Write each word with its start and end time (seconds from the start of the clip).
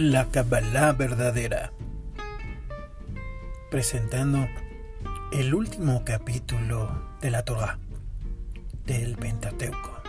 La 0.00 0.26
Kabbalah 0.30 0.92
verdadera. 0.92 1.72
Presentando 3.68 4.46
el 5.32 5.52
último 5.52 6.04
capítulo 6.04 7.16
de 7.20 7.32
la 7.32 7.44
Torah, 7.44 7.80
del 8.86 9.16
Pentateuco, 9.16 10.00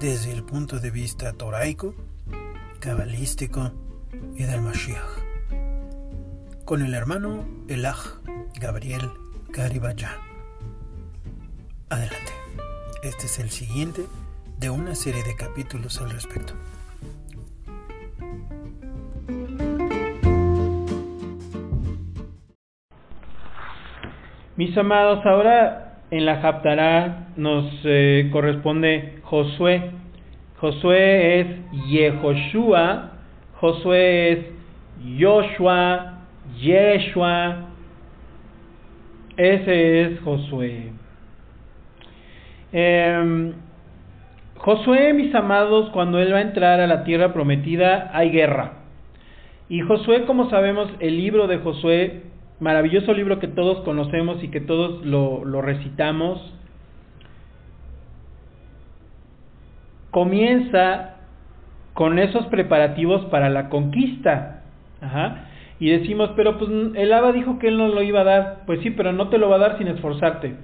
desde 0.00 0.32
el 0.32 0.42
punto 0.42 0.80
de 0.80 0.90
vista 0.90 1.32
toraico, 1.34 1.94
cabalístico 2.80 3.70
y 4.34 4.42
del 4.42 4.60
Mashiach, 4.60 5.06
con 6.64 6.82
el 6.82 6.92
hermano 6.92 7.46
Elach 7.68 8.18
Gabriel 8.58 9.08
Garibaya. 9.50 10.18
Adelante. 11.90 12.32
Este 13.04 13.26
es 13.26 13.38
el 13.38 13.50
siguiente 13.50 14.04
de 14.58 14.68
una 14.68 14.96
serie 14.96 15.22
de 15.22 15.36
capítulos 15.36 16.00
al 16.00 16.10
respecto. 16.10 16.54
Mis 24.60 24.76
amados, 24.76 25.24
ahora 25.24 25.94
en 26.10 26.26
la 26.26 26.42
Japtará 26.42 27.28
nos 27.34 27.64
eh, 27.82 28.28
corresponde 28.30 29.20
Josué. 29.22 29.90
Josué 30.58 31.40
es 31.40 31.46
Yehoshua, 31.88 33.12
Josué 33.54 34.32
es 34.32 34.38
Joshua, 35.18 36.18
Yeshua. 36.60 37.70
Ese 39.38 40.02
es 40.02 40.20
Josué. 40.20 40.92
Eh, 42.74 43.52
Josué, 44.58 45.14
mis 45.14 45.34
amados, 45.34 45.88
cuando 45.88 46.18
él 46.18 46.34
va 46.34 46.36
a 46.36 46.42
entrar 46.42 46.80
a 46.80 46.86
la 46.86 47.04
tierra 47.04 47.32
prometida, 47.32 48.10
hay 48.12 48.28
guerra. 48.28 48.72
Y 49.70 49.80
Josué, 49.80 50.26
como 50.26 50.50
sabemos, 50.50 50.90
el 51.00 51.16
libro 51.16 51.46
de 51.46 51.56
Josué 51.56 52.30
maravilloso 52.60 53.12
libro 53.14 53.38
que 53.38 53.48
todos 53.48 53.82
conocemos 53.84 54.42
y 54.44 54.48
que 54.48 54.60
todos 54.60 55.04
lo, 55.04 55.62
recitamos, 55.62 56.54
comienza 60.10 61.16
con 61.94 62.18
esos 62.18 62.46
preparativos 62.46 63.24
para 63.26 63.48
la 63.48 63.68
conquista. 63.68 64.62
Y 65.78 65.90
decimos, 65.90 66.30
pero 66.36 66.58
pues 66.58 66.70
el 66.94 67.12
Abba 67.12 67.32
dijo 67.32 67.58
que 67.58 67.68
él 67.68 67.78
no 67.78 67.88
lo 67.88 68.02
iba 68.02 68.20
a 68.20 68.24
dar. 68.24 68.62
Pues 68.66 68.80
sí, 68.82 68.90
pero 68.90 69.12
no 69.12 69.28
te 69.28 69.38
lo 69.38 69.48
va 69.48 69.56
a 69.56 69.60
dar 69.60 69.78
sin 69.78 69.88
esforzarte. 69.88 70.56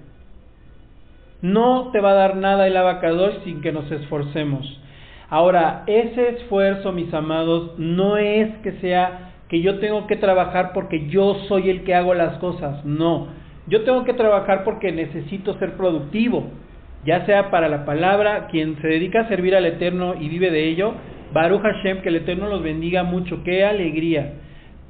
No 1.41 1.91
te 1.91 2.01
va 2.01 2.11
a 2.11 2.15
dar 2.15 2.37
nada 2.37 2.67
el 2.67 2.77
abacador 2.77 3.43
sin 3.45 3.63
que 3.63 3.73
nos 3.73 3.91
esforcemos. 3.91 4.81
Ahora, 5.29 5.85
ese 5.87 6.29
esfuerzo, 6.31 6.93
mis 6.93 7.13
amados, 7.13 7.79
no 7.79 8.17
es 8.17 8.55
que 8.59 8.73
sea 8.81 9.33
que 9.49 9.61
yo 9.61 9.79
tengo 9.79 10.07
que 10.07 10.17
trabajar 10.17 10.73
porque 10.73 11.07
yo 11.09 11.35
soy 11.49 11.71
el 11.71 11.85
que 11.85 11.95
hago 11.95 12.15
las 12.15 12.39
cosas. 12.39 12.85
No, 12.85 13.29
yo 13.67 13.83
tengo 13.83 14.05
que 14.05 14.15
trabajar 14.15 14.65
porque 14.65 14.93
necesito 14.93 15.59
ser 15.59 15.77
productivo, 15.77 16.51
ya 17.05 17.25
sea 17.27 17.51
para 17.51 17.69
la 17.69 17.85
palabra, 17.85 18.49
quien 18.49 18.81
se 18.81 18.89
dedica 18.89 19.21
a 19.21 19.29
servir 19.29 19.55
al 19.55 19.67
Eterno 19.67 20.15
y 20.19 20.29
vive 20.29 20.51
de 20.51 20.69
ello, 20.69 20.95
Baruch 21.33 21.63
Hashem, 21.63 22.03
que 22.03 22.09
el 22.09 22.17
Eterno 22.17 22.49
los 22.49 22.63
bendiga 22.63 23.03
mucho, 23.03 23.43
qué 23.45 23.65
alegría. 23.65 24.35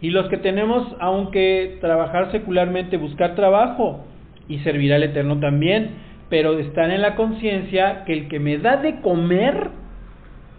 Y 0.00 0.10
los 0.10 0.28
que 0.28 0.36
tenemos, 0.36 0.94
aunque 1.00 1.78
trabajar 1.80 2.30
secularmente, 2.32 2.96
buscar 2.98 3.34
trabajo 3.34 4.04
y 4.48 4.58
servir 4.58 4.92
al 4.92 5.02
Eterno 5.02 5.40
también, 5.40 5.90
pero 6.28 6.58
están 6.58 6.90
en 6.90 7.02
la 7.02 7.14
conciencia 7.14 8.04
que 8.04 8.12
el 8.12 8.28
que 8.28 8.40
me 8.40 8.58
da 8.58 8.76
de 8.76 9.00
comer 9.00 9.70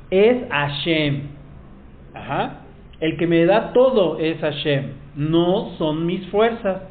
es 0.10 0.38
Hashem. 0.50 1.22
Ajá. 2.14 2.67
El 3.00 3.18
que 3.18 3.28
me 3.28 3.46
da 3.46 3.74
todo 3.74 4.18
es 4.20 4.40
Hashem, 4.40 4.86
no 5.16 5.72
son 5.78 6.06
mis 6.06 6.26
fuerzas, 6.28 6.82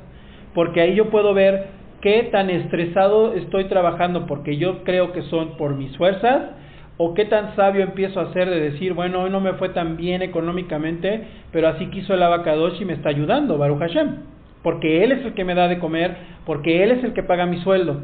porque 0.55 0.81
ahí 0.81 0.94
yo 0.94 1.11
puedo 1.11 1.34
ver 1.34 1.67
qué 2.00 2.28
tan 2.31 2.49
estresado 2.50 3.34
estoy 3.34 3.65
trabajando 3.65 4.27
porque 4.27 4.56
yo 4.56 4.84
creo 4.84 5.12
que 5.12 5.22
son 5.22 5.56
por 5.56 5.75
mis 5.75 5.97
fuerzas 5.97 6.53
o 6.99 7.15
qué 7.15 7.25
tan 7.25 7.56
sabio 7.56 7.83
empiezo 7.83 8.21
a 8.21 8.33
ser 8.33 8.49
de 8.49 8.61
decir, 8.61 8.95
bueno, 8.95 9.22
hoy 9.22 9.31
no 9.31 9.41
me 9.41 9.55
fue 9.55 9.71
tan 9.71 9.97
bien 9.97 10.22
económicamente, 10.22 11.25
pero 11.50 11.69
así 11.69 11.87
quiso 11.87 12.15
el 12.15 12.22
abacadosh 12.22 12.81
y 12.81 12.84
me 12.84 12.95
está 12.95 13.09
ayudando, 13.09 13.59
Baruch 13.59 13.81
Hashem, 13.81 14.16
porque 14.62 15.03
él 15.03 15.12
es 15.12 15.25
el 15.25 15.34
que 15.34 15.45
me 15.45 15.55
da 15.55 15.69
de 15.69 15.78
comer, 15.78 16.16
porque 16.47 16.84
él 16.84 16.93
es 16.93 17.05
el 17.05 17.12
que 17.12 17.22
paga 17.22 17.47
mi 17.47 17.59
sueldo 17.59 18.03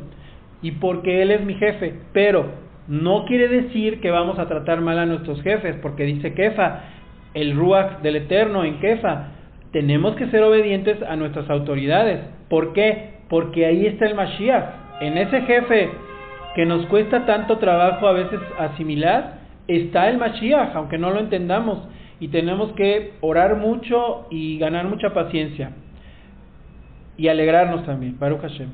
y 0.61 0.73
porque 0.73 1.23
él 1.23 1.31
es 1.31 1.45
mi 1.45 1.55
jefe, 1.55 1.95
pero 2.12 2.47
no 2.89 3.25
quiere 3.27 3.49
decir 3.49 4.01
que 4.01 4.11
vamos 4.11 4.39
a 4.39 4.49
tratar 4.49 4.81
mal 4.81 4.99
a 4.99 5.07
nuestros 5.07 5.41
jefes, 5.43 5.77
porque 5.81 6.05
dice 6.05 6.35
Kefa, 6.35 6.83
el 7.34 7.56
Ruach 7.56 8.00
del 8.00 8.16
Eterno 8.16 8.65
en 8.65 8.78
Kefa. 8.81 9.28
Tenemos 9.72 10.16
que 10.16 10.26
ser 10.28 10.43
obedientes 10.43 11.03
a 11.03 11.16
nuestras 11.16 11.48
autoridades. 11.48 12.20
¿Por 12.48 12.72
qué? 12.72 13.15
Porque 13.28 13.66
ahí 13.66 13.87
está 13.87 14.06
el 14.06 14.15
Mashiach. 14.15 15.00
En 15.00 15.16
ese 15.16 15.41
jefe 15.43 15.91
que 16.54 16.66
nos 16.66 16.87
cuesta 16.87 17.25
tanto 17.25 17.59
trabajo 17.59 18.06
a 18.06 18.12
veces 18.12 18.41
asimilar, 18.59 19.38
está 19.66 20.10
el 20.10 20.19
Mashiach, 20.19 20.75
aunque 20.75 20.98
no 20.98 21.10
lo 21.10 21.20
entendamos. 21.20 21.88
Y 22.20 22.28
tenemos 22.28 22.72
que 22.72 23.15
orar 23.20 23.56
mucho 23.56 24.26
y 24.31 24.59
ganar 24.59 24.87
mucha 24.87 25.14
paciencia. 25.14 25.72
Y 27.16 27.28
alegrarnos 27.28 27.84
también, 27.84 28.19
Baruch 28.19 28.43
Hashem. 28.43 28.69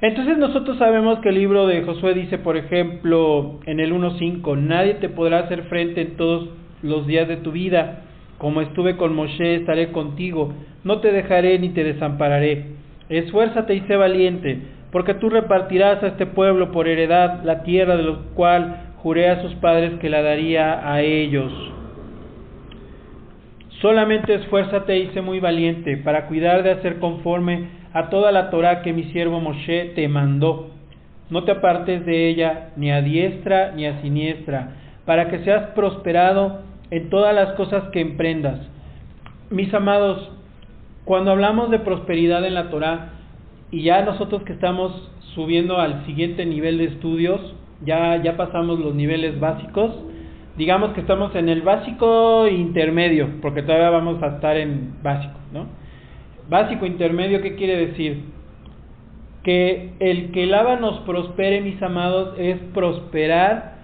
Entonces 0.00 0.36
nosotros 0.36 0.76
sabemos 0.78 1.20
que 1.20 1.30
el 1.30 1.36
libro 1.36 1.66
de 1.66 1.82
Josué 1.82 2.14
dice, 2.14 2.38
por 2.38 2.56
ejemplo, 2.56 3.60
en 3.66 3.80
el 3.80 3.92
1.5, 3.92 4.58
nadie 4.58 4.94
te 4.94 5.08
podrá 5.08 5.40
hacer 5.40 5.64
frente 5.64 6.02
en 6.02 6.16
todos 6.16 6.48
los 6.84 7.06
días 7.06 7.26
de 7.26 7.38
tu 7.38 7.50
vida. 7.50 8.02
Como 8.38 8.60
estuve 8.60 8.96
con 8.96 9.14
Moshe, 9.14 9.56
estaré 9.56 9.90
contigo. 9.90 10.52
No 10.84 11.00
te 11.00 11.12
dejaré 11.12 11.58
ni 11.58 11.70
te 11.70 11.82
desampararé. 11.82 12.66
Esfuérzate 13.08 13.74
y 13.74 13.80
sé 13.82 13.96
valiente, 13.96 14.58
porque 14.92 15.14
tú 15.14 15.30
repartirás 15.30 16.02
a 16.02 16.08
este 16.08 16.26
pueblo 16.26 16.70
por 16.72 16.88
heredad 16.88 17.42
la 17.44 17.62
tierra 17.62 17.96
de 17.96 18.02
la 18.02 18.18
cual 18.34 18.94
juré 18.98 19.28
a 19.28 19.42
sus 19.42 19.54
padres 19.56 19.98
que 20.00 20.10
la 20.10 20.22
daría 20.22 20.90
a 20.90 21.00
ellos. 21.02 21.52
Solamente 23.80 24.34
esfuérzate 24.34 24.98
y 24.98 25.08
sé 25.08 25.20
muy 25.20 25.40
valiente 25.40 25.98
para 25.98 26.26
cuidar 26.26 26.62
de 26.62 26.70
hacer 26.70 26.98
conforme 27.00 27.68
a 27.92 28.08
toda 28.08 28.32
la 28.32 28.50
Torah 28.50 28.82
que 28.82 28.92
mi 28.92 29.04
siervo 29.04 29.40
Moshe 29.40 29.92
te 29.94 30.08
mandó. 30.08 30.70
No 31.30 31.44
te 31.44 31.52
apartes 31.52 32.04
de 32.06 32.28
ella 32.28 32.70
ni 32.76 32.90
a 32.90 33.02
diestra 33.02 33.72
ni 33.72 33.86
a 33.86 34.00
siniestra, 34.00 34.70
para 35.04 35.28
que 35.28 35.40
seas 35.40 35.70
prosperado 35.74 36.62
en 36.94 37.10
todas 37.10 37.34
las 37.34 37.54
cosas 37.54 37.88
que 37.90 38.00
emprendas. 38.00 38.60
Mis 39.50 39.74
amados, 39.74 40.30
cuando 41.04 41.32
hablamos 41.32 41.72
de 41.72 41.80
prosperidad 41.80 42.46
en 42.46 42.54
la 42.54 42.70
Torah, 42.70 43.14
y 43.72 43.82
ya 43.82 44.02
nosotros 44.02 44.44
que 44.44 44.52
estamos 44.52 45.10
subiendo 45.34 45.78
al 45.78 46.06
siguiente 46.06 46.46
nivel 46.46 46.78
de 46.78 46.84
estudios, 46.84 47.40
ya, 47.84 48.22
ya 48.22 48.36
pasamos 48.36 48.78
los 48.78 48.94
niveles 48.94 49.40
básicos, 49.40 49.90
digamos 50.56 50.92
que 50.92 51.00
estamos 51.00 51.34
en 51.34 51.48
el 51.48 51.62
básico 51.62 52.46
intermedio, 52.46 53.28
porque 53.42 53.62
todavía 53.62 53.90
vamos 53.90 54.22
a 54.22 54.28
estar 54.28 54.56
en 54.56 54.94
básico, 55.02 55.34
¿no? 55.52 55.66
Básico 56.48 56.86
intermedio, 56.86 57.42
¿qué 57.42 57.56
quiere 57.56 57.88
decir? 57.88 58.22
Que 59.42 59.94
el 59.98 60.30
que 60.30 60.44
el 60.44 60.54
Abba 60.54 60.76
nos 60.76 61.00
prospere, 61.00 61.60
mis 61.60 61.82
amados, 61.82 62.36
es 62.38 62.56
prosperar 62.72 63.78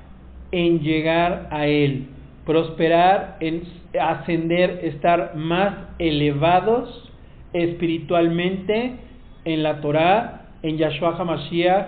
en 0.53 0.79
llegar 0.79 1.49
a 1.51 1.67
Él 1.67 2.07
prosperar, 2.45 3.37
en 3.41 3.63
ascender, 4.01 4.81
estar 4.83 5.37
más 5.37 5.75
elevados 5.99 7.13
espiritualmente 7.53 8.97
en 9.45 9.63
la 9.63 9.81
Torah, 9.81 10.49
en 10.63 10.79
Yahshua 10.79 11.17
HaMashiach, 11.19 11.87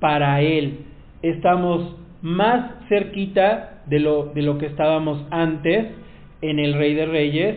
para 0.00 0.40
Él. 0.40 0.78
Estamos 1.22 1.96
más 2.22 2.70
cerquita 2.88 3.82
de 3.86 3.98
lo, 4.00 4.26
de 4.26 4.42
lo 4.42 4.58
que 4.58 4.66
estábamos 4.66 5.24
antes 5.30 5.88
en 6.40 6.58
el 6.58 6.74
Rey 6.74 6.94
de 6.94 7.06
Reyes, 7.06 7.56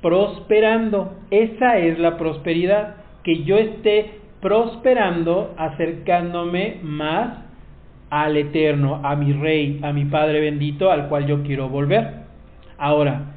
prosperando. 0.00 1.16
Esa 1.30 1.78
es 1.78 1.98
la 1.98 2.16
prosperidad, 2.16 2.96
que 3.24 3.44
yo 3.44 3.56
esté 3.58 4.20
prosperando, 4.40 5.54
acercándome 5.58 6.78
más 6.82 7.49
al 8.10 8.36
Eterno, 8.36 9.00
a 9.02 9.16
mi 9.16 9.32
Rey, 9.32 9.80
a 9.82 9.92
mi 9.92 10.04
Padre 10.04 10.40
bendito, 10.40 10.90
al 10.90 11.08
cual 11.08 11.26
yo 11.26 11.42
quiero 11.42 11.68
volver. 11.68 12.20
Ahora, 12.76 13.34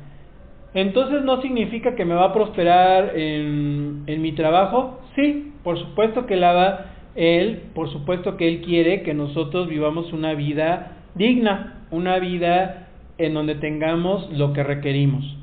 entonces 0.73 1.23
no 1.23 1.41
significa 1.41 1.95
que 1.95 2.05
me 2.05 2.15
va 2.15 2.25
a 2.25 2.33
prosperar 2.33 3.15
en, 3.15 4.03
en 4.07 4.21
mi 4.21 4.31
trabajo. 4.31 4.99
Sí, 5.15 5.53
por 5.63 5.77
supuesto 5.77 6.25
que 6.25 6.35
la 6.35 6.53
va 6.53 6.85
Él, 7.15 7.61
por 7.75 7.91
supuesto 7.91 8.35
que 8.35 8.47
Él 8.47 8.61
quiere 8.61 9.03
que 9.03 9.13
nosotros 9.13 9.69
vivamos 9.69 10.11
una 10.11 10.33
vida 10.33 10.97
digna, 11.15 11.85
una 11.91 12.17
vida 12.17 12.87
en 13.19 13.35
donde 13.35 13.55
tengamos 13.55 14.31
lo 14.31 14.53
que 14.53 14.63
requerimos. 14.63 15.37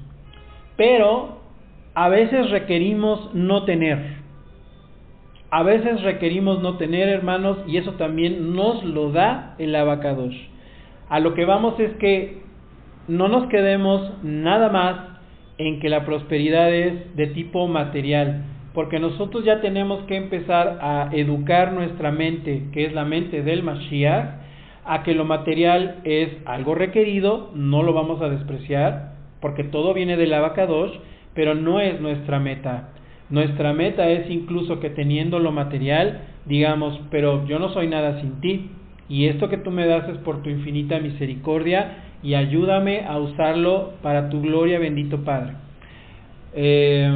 Pero 0.76 1.40
a 1.94 2.08
veces 2.08 2.50
requerimos 2.50 3.34
no 3.34 3.64
tener. 3.64 4.19
A 5.50 5.64
veces 5.64 6.02
requerimos 6.02 6.62
no 6.62 6.76
tener 6.76 7.08
hermanos 7.08 7.58
y 7.66 7.76
eso 7.76 7.94
también 7.94 8.54
nos 8.54 8.84
lo 8.84 9.10
da 9.10 9.56
el 9.58 9.74
abacados. 9.74 10.32
A 11.08 11.18
lo 11.18 11.34
que 11.34 11.44
vamos 11.44 11.78
es 11.80 11.92
que 11.96 12.42
no 13.08 13.26
nos 13.26 13.48
quedemos 13.48 14.12
nada 14.22 14.68
más 14.68 14.96
en 15.58 15.80
que 15.80 15.88
la 15.88 16.06
prosperidad 16.06 16.72
es 16.72 17.16
de 17.16 17.26
tipo 17.26 17.66
material, 17.66 18.44
porque 18.74 19.00
nosotros 19.00 19.44
ya 19.44 19.60
tenemos 19.60 20.04
que 20.04 20.16
empezar 20.16 20.78
a 20.80 21.08
educar 21.12 21.72
nuestra 21.72 22.12
mente, 22.12 22.68
que 22.72 22.86
es 22.86 22.92
la 22.92 23.04
mente 23.04 23.42
del 23.42 23.64
Mashiach, 23.64 24.40
a 24.84 25.02
que 25.02 25.14
lo 25.14 25.24
material 25.24 25.96
es 26.04 26.30
algo 26.46 26.76
requerido, 26.76 27.50
no 27.54 27.82
lo 27.82 27.92
vamos 27.92 28.22
a 28.22 28.28
despreciar, 28.28 29.14
porque 29.40 29.64
todo 29.64 29.94
viene 29.94 30.16
del 30.16 30.32
abacadosh, 30.32 30.92
pero 31.34 31.56
no 31.56 31.80
es 31.80 32.00
nuestra 32.00 32.38
meta. 32.38 32.90
Nuestra 33.30 33.72
meta 33.72 34.08
es 34.08 34.28
incluso 34.28 34.80
que 34.80 34.90
teniendo 34.90 35.38
lo 35.38 35.52
material, 35.52 36.22
digamos, 36.46 37.00
pero 37.10 37.46
yo 37.46 37.58
no 37.60 37.72
soy 37.72 37.86
nada 37.86 38.20
sin 38.20 38.40
ti, 38.40 38.70
y 39.08 39.26
esto 39.26 39.48
que 39.48 39.56
tú 39.56 39.70
me 39.70 39.86
das 39.86 40.08
es 40.08 40.18
por 40.18 40.42
tu 40.42 40.50
infinita 40.50 40.98
misericordia, 40.98 42.04
y 42.22 42.34
ayúdame 42.34 43.04
a 43.06 43.18
usarlo 43.18 43.92
para 44.02 44.28
tu 44.30 44.42
gloria, 44.42 44.78
bendito 44.78 45.24
Padre. 45.24 45.54
Eh, 46.54 47.08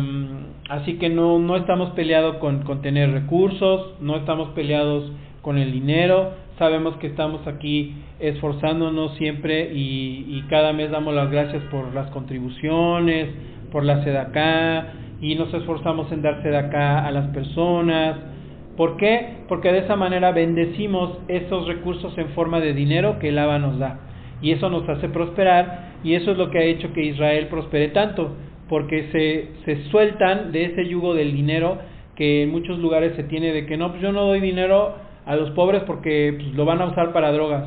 así 0.69 0.95
que 0.95 1.09
no, 1.09 1.41
no 1.41 1.57
estamos 1.57 1.91
peleados 1.91 2.37
con, 2.37 2.63
con 2.63 2.81
tener 2.81 3.11
recursos, 3.11 3.95
no 4.01 4.17
estamos 4.17 4.51
peleados 4.51 5.11
con 5.43 5.59
el 5.59 5.73
dinero, 5.73 6.33
sabemos 6.59 6.97
que 6.99 7.09
estamos 7.09 7.45
aquí 7.49 7.97
esforzándonos 8.21 9.17
siempre 9.17 9.73
y, 9.75 10.27
y 10.29 10.45
cada 10.49 10.73
mes 10.73 10.93
damos 10.93 11.13
las 11.13 11.31
gracias 11.31 11.63
por 11.65 11.93
las 11.93 12.09
contribuciones, 12.11 13.29
por 13.73 13.85
la 13.85 13.95
acá 13.95 14.93
y 15.25 15.37
nos 15.37 15.53
esforzamos 15.55 16.13
en 16.13 16.21
dar 16.21 16.35
acá 16.55 17.07
a 17.07 17.11
las 17.11 17.29
personas. 17.29 18.17
¿Por 18.77 18.99
qué? 18.99 19.39
Porque 19.49 19.73
de 19.73 19.79
esa 19.79 19.97
manera 19.97 20.33
bendecimos 20.33 21.19
esos 21.29 21.67
recursos 21.67 22.17
en 22.19 22.29
forma 22.31 22.61
de 22.61 22.75
dinero 22.75 23.19
que 23.19 23.31
el 23.31 23.39
Abba 23.39 23.59
nos 23.59 23.79
da. 23.79 24.01
Y 24.43 24.53
eso 24.53 24.69
nos 24.69 24.87
hace 24.87 25.09
prosperar 25.09 25.95
y 26.05 26.15
eso 26.15 26.33
es 26.33 26.37
lo 26.37 26.51
que 26.51 26.59
ha 26.59 26.65
hecho 26.65 26.93
que 26.93 27.03
Israel 27.03 27.47
prospere 27.47 27.89
tanto, 27.89 28.37
porque 28.69 29.09
se, 29.13 29.65
se 29.65 29.89
sueltan 29.89 30.53
de 30.53 30.67
ese 30.67 30.87
yugo 30.87 31.15
del 31.15 31.33
dinero 31.33 31.79
que 32.17 32.43
en 32.43 32.51
muchos 32.51 32.79
lugares 32.79 33.17
se 33.17 33.25
tiene 33.25 33.51
de 33.55 33.65
que 33.65 33.79
no, 33.79 33.93
pues 33.93 34.03
yo 34.03 34.13
no 34.13 34.27
doy 34.27 34.41
dinero 34.41 34.95
a 35.25 35.37
los 35.37 35.53
pobres 35.53 35.85
porque 35.85 36.35
pues, 36.37 36.53
lo 36.53 36.67
van 36.67 36.83
a 36.83 36.87
usar 36.87 37.15
para 37.15 37.33
drogas. 37.33 37.65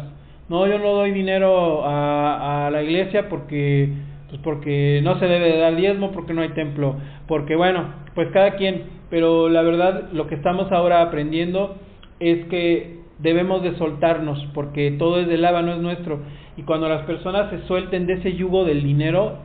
No, 0.48 0.68
yo 0.68 0.78
no 0.78 0.94
doy 0.94 1.10
dinero 1.10 1.84
a, 1.88 2.68
a 2.68 2.70
la 2.70 2.84
iglesia 2.84 3.30
porque 3.30 3.90
pues 4.30 4.42
porque 4.42 5.02
no 5.04 5.20
se 5.20 5.26
debe 5.26 5.52
de 5.52 5.58
dar 5.58 5.76
diezmo, 5.76 6.12
porque 6.12 6.34
no 6.34 6.42
hay 6.42 6.50
templo, 6.50 6.96
porque 7.28 7.56
bueno, 7.56 7.86
pues 8.14 8.30
cada 8.32 8.56
quien, 8.56 8.84
pero 9.10 9.50
la 9.50 9.62
verdad 9.62 10.10
lo 10.12 10.28
que 10.28 10.36
estamos 10.36 10.72
ahora 10.72 11.02
aprendiendo 11.02 11.78
es 12.20 12.46
que 12.46 12.98
debemos 13.20 13.64
de 13.64 13.76
soltarnos, 13.78 14.46
porque 14.54 14.92
todo 14.92 15.20
es 15.20 15.28
de 15.28 15.38
lava, 15.38 15.62
no 15.62 15.74
es 15.74 15.80
nuestro, 15.80 16.20
y 16.58 16.64
cuando 16.64 16.90
las 16.90 17.04
personas 17.04 17.50
se 17.52 17.66
suelten 17.68 18.06
de 18.06 18.14
ese 18.14 18.34
yugo 18.34 18.66
del 18.66 18.84
dinero, 18.84 19.38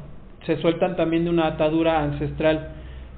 se 0.46 0.56
sueltan 0.60 0.96
también 0.96 1.24
de 1.24 1.30
una 1.30 1.46
atadura 1.46 2.02
ancestral, 2.02 2.70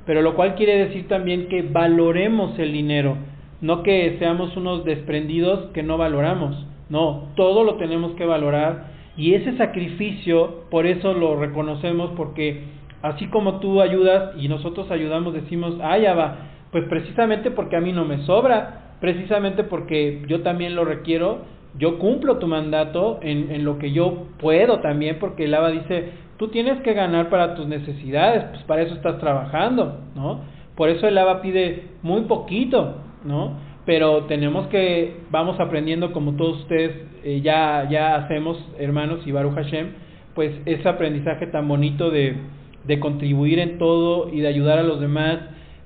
pero 0.05 0.21
lo 0.21 0.35
cual 0.35 0.55
quiere 0.57 0.77
decir 0.77 1.09
también 1.09 1.49
que 1.49 1.63
valoremos 1.63 2.59
el 2.59 2.73
dinero, 2.73 3.17
no 3.63 3.83
que 3.83 4.17
seamos 4.19 4.55
unos 4.57 4.85
desprendidos 4.85 5.71
que 5.73 5.83
no 5.83 5.97
valoramos, 5.97 6.67
no, 6.91 7.29
todo 7.37 7.65
lo 7.65 7.77
tenemos 7.77 8.13
que 8.13 8.27
valorar 8.27 8.93
y 9.17 9.35
ese 9.35 9.57
sacrificio, 9.57 10.65
por 10.71 10.87
eso 10.87 11.15
lo 11.15 11.37
reconocemos, 11.37 12.11
porque 12.17 12.65
así 13.03 13.27
como 13.29 13.61
tú 13.61 13.81
ayudas 13.81 14.33
y 14.37 14.49
nosotros 14.49 14.91
ayudamos, 14.91 15.35
decimos, 15.35 15.77
ya 15.79 16.15
va, 16.15 16.37
pues 16.73 16.85
precisamente 16.89 17.51
porque 17.51 17.77
a 17.77 17.81
mí 17.81 17.93
no 17.93 18.05
me 18.05 18.19
sobra, 18.25 18.97
precisamente 19.01 19.63
porque 19.63 20.23
yo 20.27 20.43
también 20.43 20.75
lo 20.75 20.85
requiero, 20.85 21.43
yo 21.79 21.99
cumplo 21.99 22.39
tu 22.39 22.47
mandato 22.47 23.19
en, 23.23 23.51
en 23.51 23.65
lo 23.65 23.79
que 23.79 23.93
yo 23.93 24.27
puedo 24.39 24.81
también, 24.81 25.19
porque 25.21 25.45
el 25.45 25.55
ABA 25.55 25.71
dice, 25.71 26.09
tú 26.37 26.49
tienes 26.49 26.81
que 26.83 26.95
ganar 26.95 27.31
para 27.31 27.55
tus 27.55 27.67
necesidades, 27.67 28.45
pues 28.51 28.63
para 28.65 28.83
eso 28.83 28.95
estás 28.95 29.19
trabajando, 29.19 30.01
¿no? 30.15 30.41
Por 30.77 30.89
eso 30.89 31.07
el 31.07 31.17
ABA 31.17 31.43
pide 31.43 31.85
muy 32.03 32.23
poquito, 32.23 32.97
¿no? 33.25 33.53
Pero 33.87 34.25
tenemos 34.25 34.67
que, 34.69 35.19
vamos 35.31 35.61
aprendiendo 35.61 36.13
como 36.13 36.37
todos 36.37 36.63
ustedes 36.63 36.93
eh, 37.23 37.41
ya, 37.43 37.87
ya 37.91 38.17
hacemos, 38.17 38.59
hermanos 38.79 39.21
y 39.27 39.33
Baruch 39.33 39.55
Hashem, 39.55 39.89
pues 40.35 40.53
ese 40.67 40.89
aprendizaje 40.89 41.47
tan 41.47 41.69
bonito 41.69 42.11
de, 42.11 42.37
de 42.85 43.01
contribuir 43.01 43.59
en 43.59 43.79
todo 43.79 44.33
y 44.33 44.41
de 44.41 44.49
ayudar 44.49 44.79
a 44.79 44.83
los 44.83 45.01
demás 45.01 45.39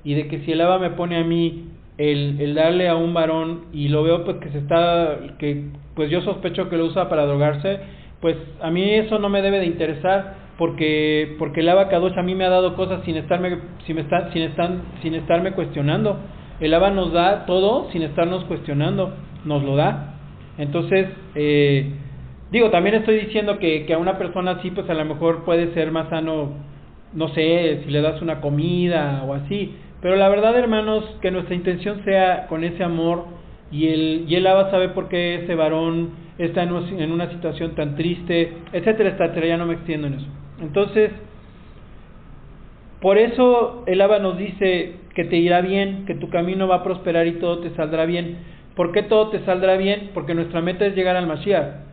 y 0.03 0.13
de 0.13 0.27
que 0.27 0.39
si 0.39 0.51
el 0.51 0.61
Abba 0.61 0.79
me 0.79 0.91
pone 0.91 1.17
a 1.17 1.23
mí 1.23 1.65
el, 1.97 2.39
el 2.39 2.55
darle 2.55 2.87
a 2.87 2.95
un 2.95 3.13
varón 3.13 3.65
y 3.73 3.89
lo 3.89 4.03
veo 4.03 4.23
pues 4.23 4.37
que 4.37 4.49
se 4.49 4.59
está, 4.59 5.17
que 5.37 5.65
pues 5.95 6.09
yo 6.09 6.21
sospecho 6.21 6.69
que 6.69 6.77
lo 6.77 6.85
usa 6.85 7.09
para 7.09 7.25
drogarse, 7.25 7.79
pues 8.21 8.37
a 8.61 8.71
mí 8.71 8.89
eso 8.93 9.19
no 9.19 9.29
me 9.29 9.41
debe 9.41 9.59
de 9.59 9.65
interesar 9.65 10.35
porque 10.57 11.35
porque 11.37 11.61
el 11.61 11.67
Kadosh 11.67 12.17
a 12.17 12.23
mí 12.23 12.35
me 12.35 12.45
ha 12.45 12.49
dado 12.49 12.75
cosas 12.75 13.03
sin 13.05 13.17
estarme 13.17 13.57
sin, 13.85 13.97
estar, 13.97 14.31
sin, 14.33 14.43
estar, 14.43 14.71
sin 15.01 15.15
estarme 15.15 15.51
cuestionando 15.51 16.17
el 16.59 16.73
ABA 16.73 16.91
nos 16.91 17.13
da 17.13 17.45
todo 17.45 17.89
sin 17.91 18.01
estarnos 18.01 18.43
cuestionando, 18.45 19.13
nos 19.45 19.63
lo 19.63 19.75
da. 19.75 20.15
Entonces, 20.57 21.07
eh, 21.35 21.91
digo, 22.51 22.69
también 22.69 22.95
estoy 22.95 23.19
diciendo 23.19 23.59
que, 23.59 23.91
a 23.93 23.97
una 23.97 24.17
persona 24.17 24.51
así, 24.51 24.71
pues 24.71 24.89
a 24.89 24.93
lo 24.93 25.05
mejor 25.05 25.45
puede 25.45 25.73
ser 25.73 25.91
más 25.91 26.09
sano, 26.09 26.51
no 27.13 27.29
sé, 27.29 27.81
si 27.85 27.91
le 27.91 28.01
das 28.01 28.21
una 28.21 28.41
comida 28.41 29.23
o 29.25 29.33
así. 29.33 29.75
Pero 30.01 30.15
la 30.15 30.29
verdad, 30.29 30.57
hermanos, 30.57 31.05
que 31.21 31.31
nuestra 31.31 31.55
intención 31.55 32.03
sea 32.03 32.47
con 32.47 32.63
ese 32.63 32.83
amor 32.83 33.25
y 33.71 33.87
el, 33.87 34.25
y 34.27 34.35
el 34.35 34.47
ABA 34.47 34.71
sabe 34.71 34.89
por 34.89 35.09
qué 35.09 35.35
ese 35.35 35.55
varón 35.55 36.11
está 36.37 36.63
en 36.63 37.11
una 37.11 37.29
situación 37.31 37.75
tan 37.75 37.95
triste, 37.95 38.53
etcétera, 38.71 39.09
etcétera, 39.09 39.45
ya 39.47 39.57
no 39.57 39.65
me 39.65 39.73
extiendo 39.73 40.07
en 40.07 40.13
eso. 40.15 40.27
Entonces, 40.61 41.11
por 43.01 43.17
eso 43.17 43.83
el 43.87 44.01
Abba 44.01 44.19
nos 44.19 44.37
dice 44.37 44.95
que 45.15 45.23
te 45.23 45.37
irá 45.37 45.61
bien, 45.61 46.05
que 46.05 46.15
tu 46.15 46.29
camino 46.29 46.67
va 46.67 46.77
a 46.77 46.83
prosperar 46.83 47.27
y 47.27 47.33
todo 47.33 47.59
te 47.59 47.69
saldrá 47.75 48.05
bien. 48.05 48.37
¿Por 48.75 48.91
qué 48.91 49.03
todo 49.03 49.29
te 49.29 49.39
saldrá 49.45 49.77
bien? 49.77 50.11
Porque 50.13 50.33
nuestra 50.33 50.61
meta 50.61 50.85
es 50.85 50.95
llegar 50.95 51.15
al 51.15 51.27
Mashiach. 51.27 51.89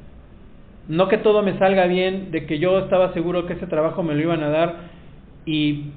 No 0.89 1.09
que 1.09 1.19
todo 1.19 1.43
me 1.43 1.59
salga 1.59 1.87
bien, 1.87 2.31
de 2.31 2.47
que 2.47 2.59
yo 2.59 2.79
estaba 2.79 3.13
seguro 3.13 3.47
que 3.47 3.55
ese 3.55 3.67
trabajo 3.67 4.03
me 4.03 4.15
lo 4.15 4.21
iban 4.21 4.43
a 4.43 4.51
dar 4.51 4.75
y, 5.45 5.91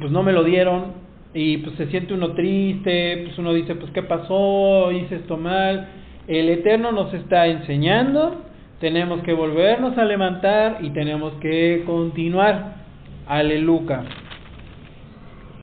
pues 0.00 0.10
no 0.10 0.22
me 0.22 0.32
lo 0.32 0.42
dieron 0.42 1.10
y 1.32 1.58
pues 1.58 1.76
se 1.76 1.86
siente 1.86 2.14
uno 2.14 2.32
triste, 2.32 3.22
pues 3.24 3.38
uno 3.38 3.52
dice, 3.52 3.76
pues 3.76 3.92
qué 3.92 4.02
pasó, 4.02 4.90
hice 4.90 5.16
esto 5.16 5.36
mal. 5.36 5.88
El 6.26 6.48
Eterno 6.48 6.90
nos 6.90 7.14
está 7.14 7.46
enseñando, 7.46 8.42
tenemos 8.80 9.22
que 9.22 9.32
volvernos 9.32 9.96
a 9.96 10.04
levantar 10.04 10.78
y 10.80 10.90
tenemos 10.90 11.32
que 11.34 11.82
continuar. 11.86 12.76
Aleluya. 13.28 14.02